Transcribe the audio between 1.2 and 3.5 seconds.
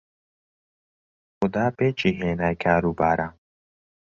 خودا پێکی هێنای کار و بارە